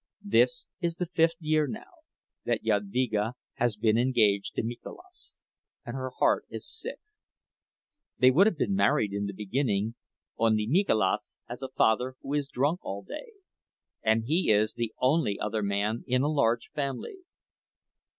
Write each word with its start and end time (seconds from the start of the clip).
This 0.25 0.65
is 0.79 0.95
the 0.95 1.05
fifth 1.05 1.35
year, 1.39 1.67
now, 1.67 1.91
that 2.43 2.63
Jadvyga 2.63 3.33
has 3.57 3.77
been 3.77 3.99
engaged 3.99 4.55
to 4.55 4.63
Mikolas, 4.63 5.41
and 5.85 5.95
her 5.95 6.09
heart 6.17 6.45
is 6.49 6.67
sick. 6.67 6.97
They 8.17 8.31
would 8.31 8.47
have 8.47 8.57
been 8.57 8.73
married 8.73 9.13
in 9.13 9.27
the 9.27 9.31
beginning, 9.33 9.93
only 10.39 10.65
Mikolas 10.65 11.35
has 11.47 11.61
a 11.61 11.69
father 11.69 12.15
who 12.21 12.33
is 12.33 12.47
drunk 12.47 12.79
all 12.83 13.03
day, 13.03 13.33
and 14.01 14.23
he 14.25 14.49
is 14.49 14.73
the 14.73 14.91
only 14.99 15.39
other 15.39 15.61
man 15.61 16.03
in 16.07 16.23
a 16.23 16.27
large 16.27 16.71
family. 16.73 17.17